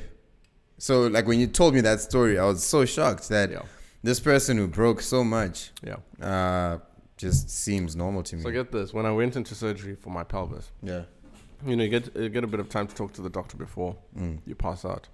[0.82, 3.62] So like when you told me that story, I was so shocked that Yeah.
[4.02, 5.98] this person who broke so much Yeah.
[6.20, 6.78] uh,
[7.16, 8.42] just seems normal to me.
[8.42, 8.92] So get this.
[8.92, 11.04] When I went into surgery for my pelvis, yeah.
[11.64, 13.56] you know, you get you get a bit of time to talk to the doctor
[13.56, 14.38] before Mm.
[14.44, 15.06] you pass out.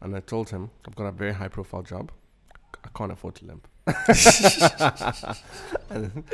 [0.00, 2.12] And I told him I've got a very high profile job.
[2.84, 3.66] I can't afford to limp.
[5.90, 6.24] and,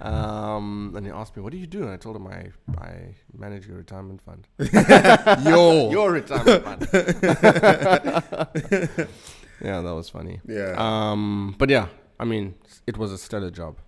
[0.00, 3.14] um, and he asked me, "What do you do?" And I told him I I
[3.36, 4.46] manage your retirement fund.
[5.46, 5.90] Yo.
[5.90, 6.88] your retirement fund.
[9.62, 10.40] yeah, that was funny.
[10.46, 10.74] yeah.
[10.76, 12.54] Um, but yeah, I mean,
[12.86, 13.78] it was a stellar job.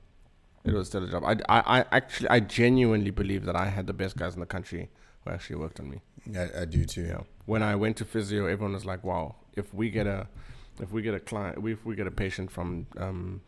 [0.65, 1.25] It was a stellar job.
[1.25, 4.47] I, I, I actually, I genuinely believe that I had the best guys in the
[4.47, 4.89] country
[5.25, 6.01] who actually worked on me.
[6.37, 7.03] I, I do too.
[7.05, 7.21] Yeah.
[7.45, 10.27] When I went to physio, everyone was like, "Wow, if we get a,
[10.81, 13.43] if we get a client, if we get a patient from um,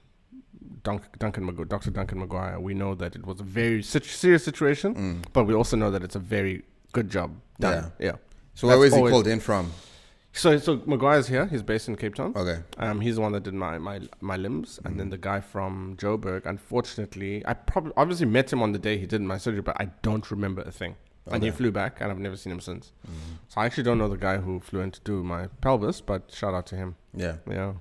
[0.82, 1.90] Dunk, Duncan, Magu- Dr.
[1.90, 5.24] Duncan Maguire, we know that it was a very sit- serious situation, Mm.
[5.32, 7.92] but we also know that it's a very good job done.
[7.98, 8.12] Yeah.
[8.54, 9.72] So where That's was he called in from?
[10.32, 11.46] So, so Maguire's here.
[11.46, 12.32] He's based in Cape Town.
[12.36, 12.62] Okay.
[12.78, 15.96] Um, he's the one that did my my, my limbs, and then the guy from
[15.96, 16.46] Joburg.
[16.46, 19.86] Unfortunately, I probably obviously met him on the day he did my surgery, but I
[20.02, 20.94] don't remember a thing.
[21.30, 22.92] And he flew back, and I've never seen him since.
[23.48, 26.30] So I actually don't know the guy who flew in to do my pelvis, but
[26.32, 26.96] shout out to him.
[27.14, 27.36] Yeah.
[27.50, 27.72] Yeah,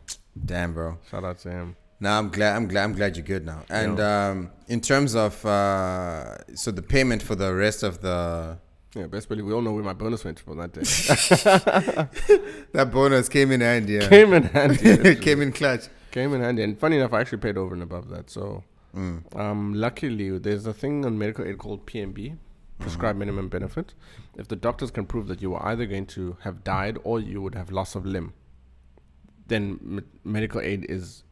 [0.46, 0.98] Damn, bro.
[1.10, 1.76] shout out to him.
[2.00, 2.56] Now I'm glad.
[2.56, 2.84] I'm glad.
[2.84, 3.64] I'm glad you're good now.
[3.70, 8.58] And um, in terms of uh, so the payment for the rest of the
[8.96, 10.82] Yeah, best believe we all know where my bonus went for that day.
[12.74, 13.94] that bonus came in handy.
[13.94, 14.08] Yeah.
[14.10, 15.16] Came in handy.
[15.28, 15.88] came in clutch.
[16.12, 18.30] Came in handy, and funny enough, I actually paid over and above that.
[18.30, 18.64] So,
[18.96, 19.36] Mm.
[19.40, 22.38] um, luckily, there's a thing on medical aid called PMB,
[22.80, 23.94] prescribed minimum benefit.
[24.38, 27.42] If the doctors can prove that you were either going to have died or you
[27.42, 28.34] would have loss of limb,
[29.48, 31.24] then me- medical aid is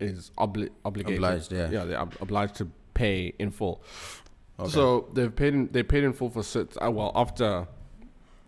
[0.00, 1.18] is obli- obligated.
[1.18, 1.70] Obliged, yeah.
[1.70, 3.82] yeah, they're ob- obliged to pay in full.
[4.58, 4.70] Okay.
[4.70, 6.76] So they've paid in, they paid in full for sit.
[6.82, 7.66] Uh, well, after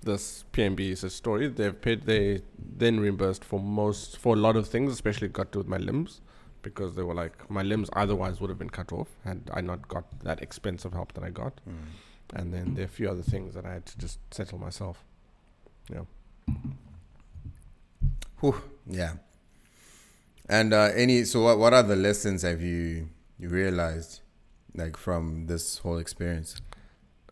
[0.02, 2.42] this PMB is a story, they've paid they
[2.78, 5.78] then reimbursed for most for a lot of things, especially got to do with my
[5.78, 6.20] limbs,
[6.62, 9.88] because they were like my limbs otherwise would have been cut off had I not
[9.88, 11.60] got that expensive help that I got,
[12.34, 15.04] and then there are a few other things that I had to just settle myself.
[15.92, 16.02] Yeah.
[18.40, 19.14] Whew, yeah.
[20.48, 24.20] And uh, any so what what other lessons have you you realized
[24.74, 26.60] like from this whole experience?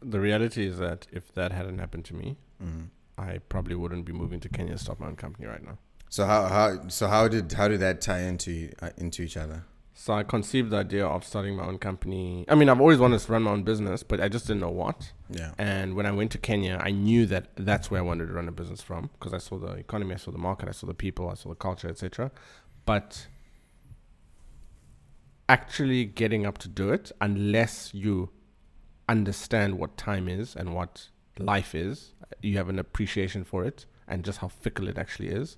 [0.02, 2.88] The reality is that if that hadn't happened to me, Mm.
[3.16, 5.78] I probably wouldn't be moving to Kenya to start my own company right now.
[6.08, 9.64] So how how so how did how did that tie into uh, into each other?
[9.96, 12.44] So I conceived the idea of starting my own company.
[12.48, 14.70] I mean, I've always wanted to run my own business, but I just didn't know
[14.70, 15.12] what.
[15.30, 15.52] Yeah.
[15.56, 18.48] And when I went to Kenya, I knew that that's where I wanted to run
[18.48, 20.94] a business from because I saw the economy, I saw the market, I saw the
[20.94, 22.32] people, I saw the culture, etc.
[22.84, 23.26] But
[25.48, 28.30] actually getting up to do it, unless you
[29.08, 34.24] understand what time is and what life is, you have an appreciation for it and
[34.24, 35.56] just how fickle it actually is.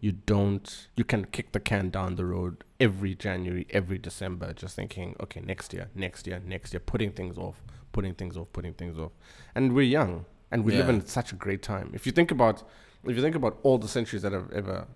[0.00, 4.74] You don't, you can kick the can down the road every January, every December, just
[4.74, 8.72] thinking, okay, next year, next year, next year, putting things off, putting things off, putting
[8.72, 9.12] things off.
[9.54, 10.94] And we're young and we live Yeah.
[10.94, 11.90] in such a great time.
[11.92, 12.62] If you think about,
[13.04, 14.86] if you think about all the centuries that have ever,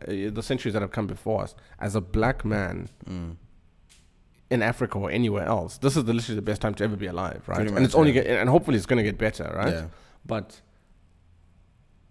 [0.00, 3.36] uh, the centuries that have come before us, as a black man, Mm.
[4.50, 7.06] in Africa or anywhere else, this is the, literally the best time to ever be
[7.06, 7.56] alive, right?
[7.56, 8.22] Pretty and much, it's only yeah.
[8.22, 9.72] get, and hopefully it's going to get better, right?
[9.74, 9.86] Yeah.
[10.26, 10.60] But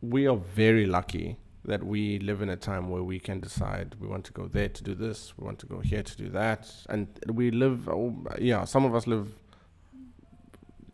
[0.02, 4.08] we are very lucky that we live in a time where we can decide we
[4.08, 6.68] want to go there to do this, we want to go here to do that,
[6.90, 7.88] and we live.
[7.88, 9.28] oh, Yeah, some of us live.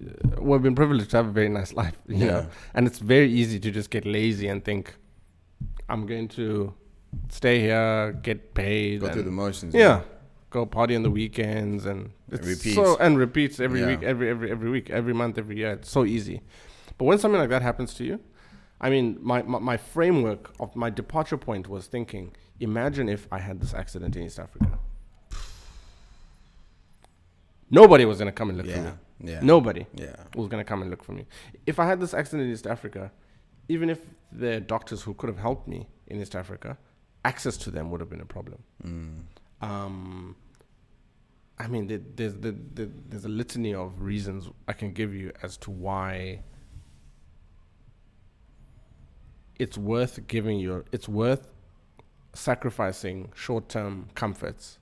[0.01, 2.25] uh, We've been privileged to have a very nice life, you Yeah.
[2.31, 4.95] know, and it's very easy to just get lazy and think,
[5.89, 6.73] "I'm going to
[7.29, 9.73] stay here, get paid, Go and through the motions.
[9.73, 10.01] yeah.
[10.49, 12.75] Go party on the weekends and it's repeats.
[12.75, 13.87] so and repeats every Yeah.
[13.87, 15.71] week, every every every week, every month, every year.
[15.73, 16.41] It's so easy.
[16.97, 18.19] But when something like that happens to you,
[18.79, 23.39] I mean, my, my, my framework of my departure point was thinking, imagine if I
[23.39, 24.79] had this accident in East Africa.
[27.69, 28.91] Nobody was gonna come and look for me.
[29.23, 29.31] Yeah.
[29.33, 29.39] Yeah.
[29.41, 30.15] Nobody Yeah.
[30.35, 31.25] was gonna come and look for me.
[31.65, 33.11] If I had this accident in East Africa,
[33.69, 33.99] even if
[34.31, 36.77] the doctors who could have helped me in East Africa,
[37.25, 38.63] access to them would have been a problem.
[38.83, 39.21] Mm.
[39.61, 40.35] Um,
[41.59, 45.31] I mean, there, there's the, the, there's a litany of reasons I can give you
[45.41, 46.41] as to why
[49.59, 51.51] it's worth giving your it's worth
[52.33, 54.77] sacrificing short-term comforts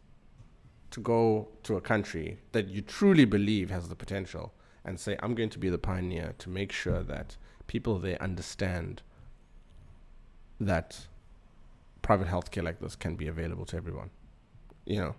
[0.92, 5.34] to go to a country that you truly believe has the potential and say I'm
[5.34, 9.02] going to be the pioneer to make sure that people there understand
[10.60, 11.08] that
[12.02, 14.10] private healthcare like this can be available to everyone
[14.86, 15.16] you know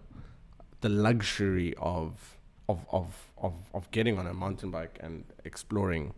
[0.80, 2.37] the luxury of
[2.68, 6.12] of of of, of getting on a mountain bike and exploring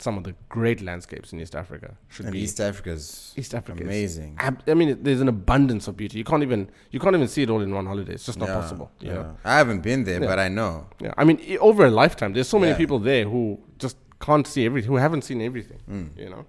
[0.00, 3.80] some of the great landscapes in East Africa should And be East Africa's East Africa.
[3.82, 4.36] is amazing.
[4.38, 6.18] ab- I mean, there's an abundance of beauty.
[6.18, 8.12] You can't even you can't even see it all in one holiday.
[8.14, 8.92] It's just not Yeah, possible.
[9.00, 9.14] You yeah.
[9.14, 9.36] know?
[9.44, 10.28] I haven't been there, Yeah.
[10.28, 10.86] but I know.
[11.00, 11.14] Yeah.
[11.16, 12.78] I mean, over a lifetime, there's so many Yeah.
[12.78, 15.80] people there who just can't see everything, who haven't seen everything.
[15.90, 16.18] Mm.
[16.18, 16.46] You know,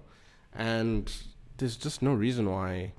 [0.54, 1.12] and
[1.58, 2.92] there's just no reason why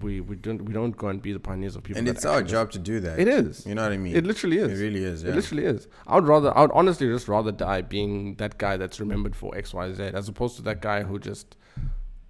[0.00, 1.98] we we don't we don't go and be the pioneers of people.
[1.98, 3.18] And it's our job to do that.
[3.18, 3.66] It is.
[3.66, 4.14] You know what I mean?
[4.14, 4.78] It literally is.
[4.78, 5.22] It really is.
[5.22, 5.30] Yeah.
[5.30, 5.88] It literally is.
[6.06, 9.56] I would rather, I would honestly just rather die being that guy that's remembered for
[9.56, 11.56] X, Y, Z, as opposed to that guy who just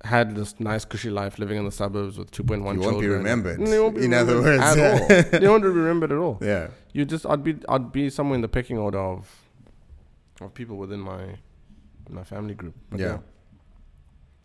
[0.04, 3.58] had this nice cushy life living in the suburbs with 2.1 You won't be remembered,
[3.58, 5.40] No, you won't be in other words, at all.
[5.42, 6.38] you won't be remembered at all.
[6.40, 6.68] yeah.
[6.92, 9.28] You just, I'd be, I'd be somewhere in the pecking order of,
[10.40, 11.38] of people within my,
[12.10, 12.74] my family group.
[12.90, 13.18] But Yeah.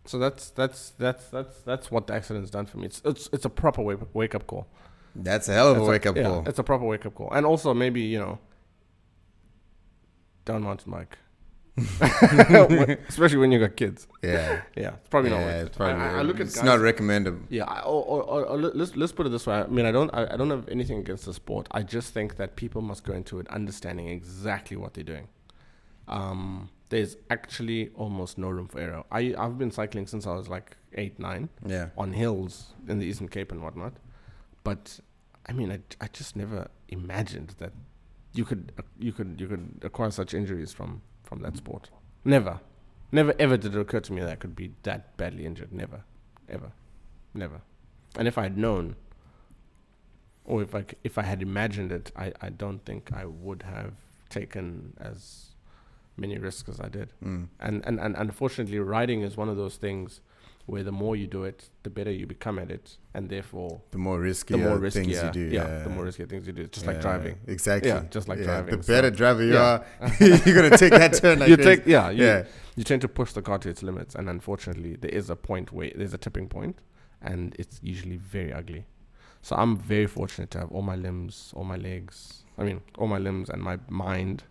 [0.06, 2.86] So that's that's that's that's that's what the accident's done for me.
[2.86, 4.66] It's it's it's a proper wake wake up call.
[5.16, 6.44] That's a hell of a It's wake up yeah, call.
[6.48, 8.38] It's a proper wake up call, and also maybe you know,
[10.44, 11.16] down mountain bike,
[13.08, 14.06] especially when you got kids.
[14.22, 14.62] Yeah.
[14.76, 15.40] Yeah, it's probably not.
[15.40, 15.78] yeah, worth it's it.
[15.78, 16.64] probably I, I, I look at it's guys.
[16.64, 17.40] not recommendable.
[17.48, 19.54] yeah, I, or, or, or, or let- let's let's put it this way.
[19.54, 21.68] I mean, I don't I, I don't have anything against the sport.
[21.70, 25.28] I just think that people must go into it understanding exactly what they're doing.
[26.08, 29.04] Um, there's actually almost no room for error.
[29.10, 31.88] I I've been cycling since I was like eight nine Yeah.
[31.96, 33.94] on hills in the Eastern Cape and whatnot.
[34.62, 35.00] But
[35.46, 37.72] I mean, I, I just never imagined that
[38.32, 41.90] you could uh, you could you could acquire such injuries from from that sport.
[42.24, 42.60] Never,
[43.12, 45.72] never ever did it occur to me that I could be that badly injured.
[45.72, 46.02] Never,
[46.48, 46.72] ever,
[47.34, 47.60] never.
[48.16, 48.96] And if I had known,
[50.44, 53.92] or if I if I had imagined it, I, I don't think I would have
[54.30, 55.53] taken as
[56.16, 57.48] many risks as I did Mm.
[57.60, 60.20] and, and, and unfortunately writing is one of those things
[60.66, 63.98] where the more you do it the better you become at it and therefore The
[63.98, 65.40] more risky the more things you do.
[65.40, 65.82] yeah, Yeah.
[65.84, 67.90] the more risky things you do just Yeah, like driving Exactly.
[67.90, 69.82] Yeah, just like driving, The so- better driver you Yeah.
[70.00, 71.40] are, you're gonna take that turn.
[71.40, 71.76] Like you crazy.
[71.76, 72.44] take yeah you, yeah.
[72.76, 75.70] you tend to push the car to its limits and unfortunately there is a point
[75.72, 76.78] where there's a tipping point
[77.20, 78.86] and it's usually very ugly
[79.42, 83.06] so i'm very fortunate to have all my limbs all my legs i mean all
[83.06, 84.44] my limbs and my mind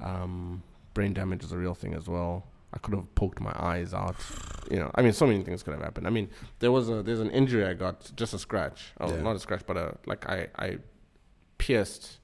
[0.00, 0.62] um,
[0.94, 4.16] brain damage is a real thing as well I could have poked my eyes out.
[4.70, 6.06] You know, I mean, so many things could have happened.
[6.06, 8.92] I mean, there was a there's an injury I got, just a scratch.
[9.00, 9.22] Oh, Yeah.
[9.22, 10.78] not a scratch, but a like I I
[11.56, 12.18] pierced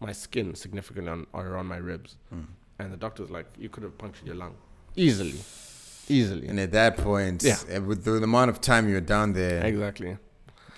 [0.00, 2.46] my skin significantly on around my ribs, Mm.
[2.80, 4.56] and the doctor was like, "You could have punctured your lung
[4.96, 5.38] easily,
[6.08, 7.58] easily." And at that point, Yeah.
[7.68, 10.18] eh, with the amount of time you were down there, exactly.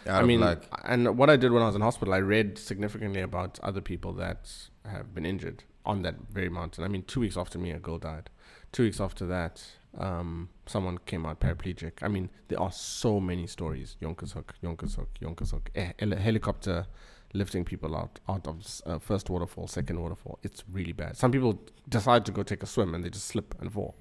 [0.07, 0.65] I mean, luck.
[0.85, 4.13] and what I did when I was in hospital, I read significantly about other people
[4.15, 4.53] that
[4.85, 6.85] have been injured on that very mountain.
[6.85, 8.31] I mean, two weeks after me, a girl died.
[8.71, 9.63] Two weeks after that,
[9.99, 12.03] um, someone came out paraplegic.
[12.03, 13.97] I mean, there are so many stories.
[14.01, 15.95] Jonkershoek, Yonkers Hook, Jonkershoek.
[15.99, 16.87] Heli- helicopter
[17.35, 20.39] lifting people out out of uh, first waterfall, second waterfall.
[20.43, 21.17] It's really bad.
[21.17, 23.95] Some people decide to go take a swim and they just slip and fall.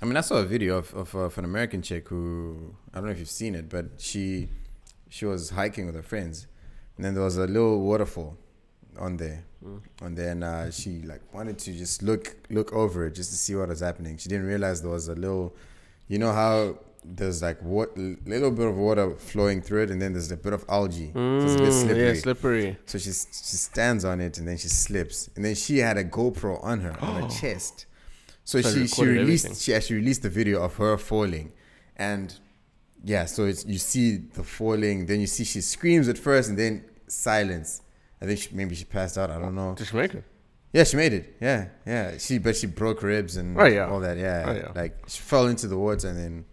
[0.00, 3.06] I mean, I saw a video of, of, of an American chick who I don't
[3.06, 4.48] know if you've seen it, but she
[5.08, 6.46] she was hiking with her friends,
[6.96, 8.36] and then there was a little waterfall
[8.98, 9.44] on there,
[10.02, 13.54] and then uh, she like wanted to just look look over it just to see
[13.54, 14.16] what was happening.
[14.18, 15.54] She didn't realize there was a little,
[16.08, 20.12] you know how there's like what little bit of water flowing through it, and then
[20.12, 22.06] there's a bit of algae, so it's a bit Mm, slippery.
[22.06, 22.76] Yeah, slippery.
[22.86, 26.04] So she she stands on it and then she slips and then she had a
[26.04, 27.86] GoPro on her on her chest.
[28.44, 29.54] So, So she she released everything.
[29.62, 31.52] she actually released the video of her falling,
[31.96, 32.34] and
[33.04, 36.58] yeah, so it's you see the falling, then you see she screams at first and
[36.58, 37.82] then silence.
[38.20, 39.30] I think she, maybe she passed out.
[39.30, 39.74] I don't know.
[39.74, 40.24] Did she make it?
[40.72, 41.36] Yeah, she made it.
[41.40, 42.18] Yeah, yeah.
[42.18, 43.88] She but she broke ribs and Oh, yeah.
[43.88, 44.18] all that.
[44.18, 44.44] Yeah.
[44.46, 44.72] Oh, yeah.
[44.74, 46.44] like she fell into the water and then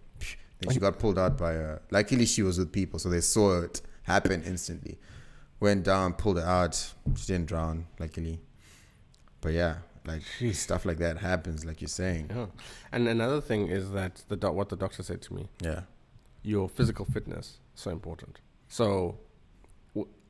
[0.61, 1.55] then she got pulled out by.
[1.57, 4.97] Uh, luckily, she was with people, so they saw it happen instantly.
[5.59, 6.75] Went down, pulled her out.
[7.17, 8.39] She didn't drown, luckily.
[9.41, 10.21] But yeah, like
[10.53, 12.29] stuff like that happens, like you're saying.
[12.33, 12.45] Yeah.
[12.91, 15.81] And another thing is that the doc- what the doctor said to me, Yeah.
[16.41, 18.39] your physical fitness so important.
[18.69, 19.17] So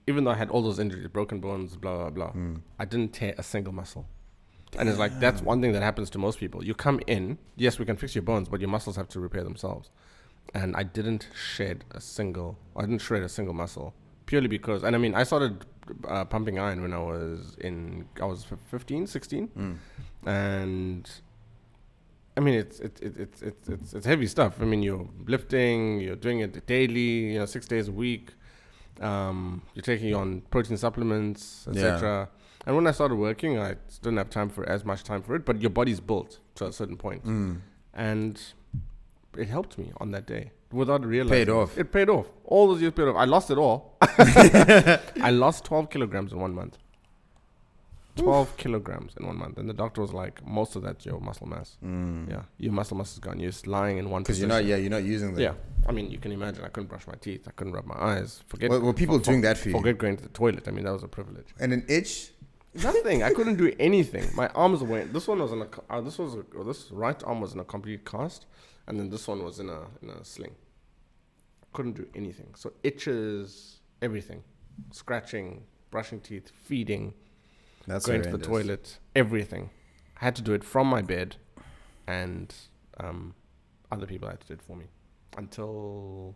[0.08, 2.56] even though I had all those injuries, broken bones, blah blah blah, Hmm.
[2.80, 4.08] I didn't tear a single muscle.
[4.78, 6.64] And it's like that's one thing that happens to most people.
[6.64, 9.44] You come in, yes, we can fix your bones, but your muscles have to repair
[9.44, 9.90] themselves.
[10.54, 13.94] And I didn't shed a single, I didn't shred a single muscle
[14.26, 15.66] purely because, and I mean, I started
[16.08, 19.74] uh, pumping iron when I was in, I was fif- 15, 16, Hmm.
[20.28, 21.10] and
[22.38, 24.56] I mean, it's it's it's it's it's it's, it's heavy stuff.
[24.62, 28.32] I mean, you're lifting, you're doing it daily, you know, six days a week.
[29.02, 32.30] Um, you're taking on protein supplements, etc.
[32.66, 35.46] And when I started working, I didn't have time for as much time for it.
[35.46, 37.62] But your body's built to a certain point, Mm.
[37.94, 38.42] and
[39.38, 41.42] it helped me on that day without realizing.
[41.42, 41.78] It paid off.
[41.78, 42.28] It paid off.
[42.46, 43.16] All those years paid off.
[43.18, 43.98] I lost it all.
[44.02, 46.78] I lost 12 kilograms in one month.
[48.16, 49.58] 12 kilograms in one month.
[49.58, 51.78] And the doctor was like, most of that's your muscle mass.
[51.84, 52.30] Mm.
[52.30, 53.40] Yeah, your muscle mass is gone.
[53.42, 55.42] You're just lying in one Because you're not, yeah, you're not using the.
[55.42, 55.54] Yeah,
[55.88, 56.64] I mean, you can imagine.
[56.64, 57.48] I couldn't brush my teeth.
[57.48, 58.44] I couldn't rub my eyes.
[58.48, 58.72] Forget.
[58.72, 59.78] Were, were people for- doing that for you?
[59.78, 60.68] Forget going to the toilet.
[60.68, 61.48] I mean, that was a privilege.
[61.60, 62.32] And an itch?
[62.74, 63.24] Nothing.
[63.24, 64.28] I couldn't do anything.
[64.36, 65.14] My arms went.
[65.14, 65.68] This one was in a.
[65.90, 68.48] Uh, this was a, this right arm was in a complete cast,
[68.88, 70.56] and then this one was in a in a sling.
[71.74, 72.48] Couldn't do anything.
[72.56, 74.44] So itches, everything,
[74.92, 77.14] scratching, brushing teeth, feeding,
[77.86, 79.70] That's going to the toilet, everything.
[80.20, 81.36] I had to do it from my bed,
[82.08, 82.54] and
[82.98, 83.36] um,
[83.92, 84.86] other people had to do it for me
[85.38, 86.36] until.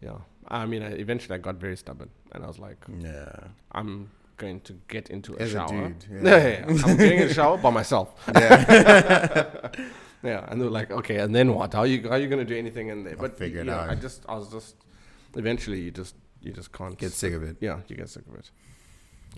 [0.00, 0.18] Yeah,
[0.48, 3.30] I mean, I, eventually I got very stubborn, and I was like, Yeah.
[3.70, 5.68] I'm going to get into a As a shower.
[5.68, 6.18] dude, Yeah.
[6.22, 6.36] yeah.
[6.36, 6.64] yeah, yeah.
[6.90, 8.08] I'm getting in a shower by myself.
[8.34, 9.68] Yeah.
[10.24, 11.72] Yeah, and they were like, okay, and then what?
[11.72, 13.14] How are you how are you gonna do anything in there?
[13.14, 13.90] I'll But figure it out.
[13.90, 14.76] I just I was just
[15.34, 17.56] eventually you just you just can't Get sick of it.
[17.60, 18.48] Yeah, you get sick of it.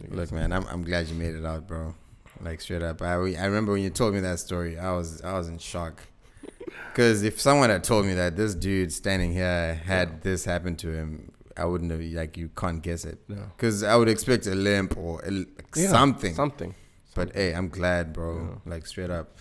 [0.02, 1.94] You Look, man, I'm I'm glad you made it out, bro.
[2.42, 5.32] Like straight up, I I remember when you told me that story, I was I
[5.38, 6.02] was in shock.
[6.92, 10.14] Because if someone had told me that this dude standing here had Yeah.
[10.22, 13.18] this happen to him, I wouldn't have like you can't guess it.
[13.28, 13.42] No.
[13.56, 16.34] Because I would expect a limp or a, like Yeah, something.
[16.34, 16.74] Something.
[17.14, 18.36] But hey, I'm glad, bro.
[18.64, 18.70] Yeah.
[18.72, 19.36] Like straight up,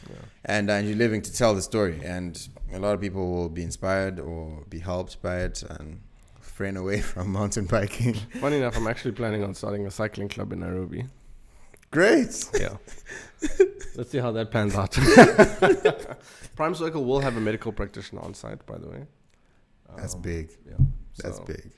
[0.46, 2.40] and uh, you're living to tell the story, and
[2.72, 6.02] a lot of people will be inspired or be helped by it and
[6.40, 8.14] friend away from mountain biking.
[8.40, 11.06] Funny enough, I'm actually planning on starting a cycling club in Nairobi.
[11.94, 12.50] Great.
[12.60, 12.76] Yeah.
[13.96, 14.92] Let's see how that pans out.
[16.56, 19.04] Prime Circle will have a medical practitioner on site, by the way.
[19.98, 20.50] That's Um, big.
[20.68, 20.74] Yeah.
[21.22, 21.72] That's so big.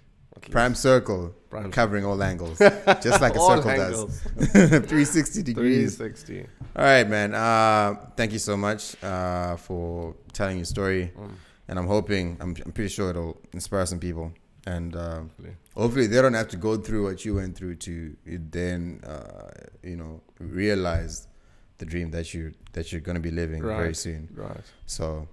[0.51, 2.57] Prime circle, Prime covering all angles,
[3.01, 4.19] just like a circle angles.
[4.21, 4.51] does.
[4.51, 5.95] 360 degrees.
[5.95, 6.45] 360.
[6.75, 7.33] All right, man.
[7.33, 11.31] Uh, thank you so much uh, for telling your story, Mm,
[11.69, 14.33] and I'm hoping, I'm, I'm pretty sure it'll inspire some people,
[14.65, 15.55] and uh, hopefully.
[15.75, 19.49] hopefully they don't have to go through what you went through to then, uh,
[19.83, 21.27] you know, realize
[21.77, 24.29] the dream that you that you're gonna be living very soon.
[24.33, 24.57] Right.
[24.85, 25.27] So,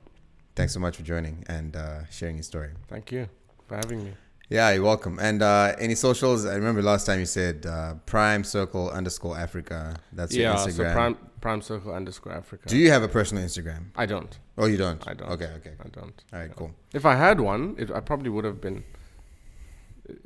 [0.55, 2.71] thanks so much for joining and uh, sharing your story.
[2.88, 3.29] Thank you
[3.66, 4.12] for having me.
[4.49, 5.18] Yeah, you're welcome.
[5.18, 6.45] And uh, any socials?
[6.45, 9.97] I remember last time you said uh, Prime Circle underscore Africa.
[10.12, 10.77] That's your yeah, Instagram.
[10.77, 12.68] so prime prime circle underscore Africa.
[12.68, 13.87] Do you have a personal Instagram?
[13.97, 14.38] I don't.
[14.59, 15.07] Oh, you don't.
[15.09, 15.31] I don't.
[15.31, 15.73] Okay, okay.
[15.85, 16.25] I don't.
[16.33, 16.73] All right, cool.
[16.92, 18.85] If I had one, it I probably would have been.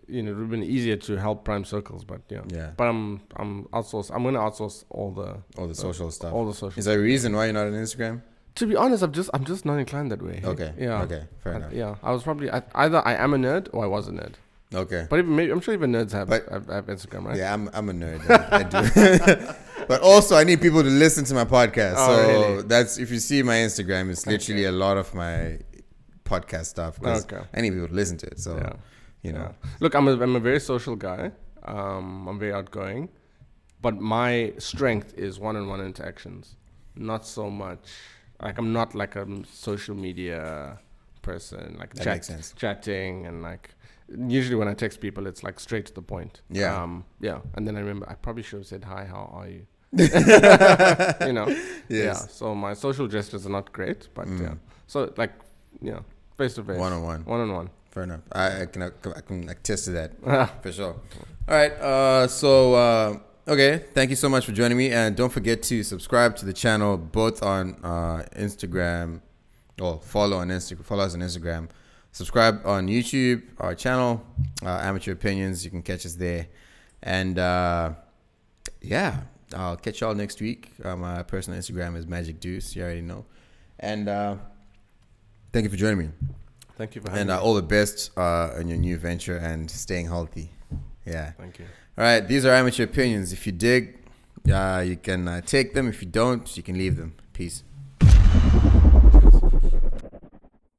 [0.09, 2.41] You know, it would have been easier to help prime circles, but yeah.
[2.49, 4.11] Yeah, But I'm I'm outsource.
[4.15, 6.33] I'm gonna outsource all the all the uh, social stuff.
[6.33, 6.79] all the social.
[6.79, 8.23] Is there a reason why you're not on Instagram?
[8.57, 10.41] To be honest, I'm just I'm just not inclined that way.
[10.43, 10.73] Okay.
[10.79, 11.03] Yeah.
[11.03, 11.25] Okay.
[11.45, 11.73] Fair I- enough.
[11.73, 14.35] yeah, I was probably I, either I am a nerd or I was a nerd.
[14.75, 15.07] Okay.
[15.11, 17.37] But even maybe, I'm sure even nerds have, But- have, have Instagram, right?
[17.37, 18.21] Yeah, I'm I'm a nerd.
[18.31, 19.55] I, I do.
[19.89, 21.95] but also, I need people to listen to my podcast.
[21.99, 22.63] Oh, so really?
[22.63, 25.59] that's if you see my Instagram, it's literally a lot of my
[26.25, 26.99] podcast stuff.
[27.05, 27.41] Okay.
[27.55, 28.41] I need people to listen to it.
[28.41, 28.73] So yeah.
[29.27, 29.71] You know, Yeah.
[29.81, 31.23] Look, I'm a, I'm a very social guy.
[31.65, 33.09] Um, I'm very outgoing,
[33.83, 36.57] but my strength is one-on-one interactions.
[36.95, 37.85] Not so much
[38.45, 39.27] like I'm not like a
[39.69, 40.79] social media
[41.23, 42.53] person, like That chat, makes sense.
[42.57, 43.71] chatting and like.
[44.39, 46.35] Usually when I text people, it's like straight to the point.
[46.49, 46.81] Yeah.
[46.81, 47.39] Um, yeah.
[47.55, 49.05] And then I remember I probably should have said hi.
[49.05, 49.67] How are you?
[51.27, 51.49] you know.
[51.89, 52.15] Yeah.
[52.15, 54.41] So my social gestures are not great, but Mm.
[54.43, 54.55] yeah.
[54.87, 55.33] So like,
[55.91, 56.01] yeah,
[56.39, 57.21] face to face, one on one.
[57.25, 57.69] one on one.
[57.97, 58.21] Fair enough.
[58.31, 61.01] I, I can I can attest to that for sure.
[61.49, 61.73] All right.
[61.73, 65.83] Uh, so uh, okay, thank you so much for joining me, and don't forget to
[65.83, 69.23] subscribe to the channel both on uh, Instagram,
[69.81, 70.85] or follow on Instagram.
[70.85, 71.71] Follow us on Instagram.
[72.13, 74.23] Subscribe on YouTube, our channel,
[74.63, 75.65] uh, Amateur Opinions.
[75.65, 76.49] You can catch us there,
[77.03, 77.93] and uh,
[78.83, 79.23] yeah,
[79.55, 80.71] I'll catch y'all next week.
[80.85, 82.77] Uh, my personal Instagram is Magic Deuce.
[82.77, 83.25] You already know,
[83.81, 84.37] and uh,
[85.51, 86.09] thank you for joining me.
[86.77, 87.35] Thank you for having And me.
[87.35, 90.51] uh, all the best uh, in your new venture and staying healthy.
[91.07, 91.33] Yeah.
[91.39, 91.65] Thank you.
[91.97, 92.21] All right.
[92.27, 93.33] These are amateur opinions.
[93.33, 93.99] If you dig,
[94.53, 95.89] uh, you can uh, take them.
[95.89, 97.15] If you don't, you can leave them.
[97.33, 97.63] Peace.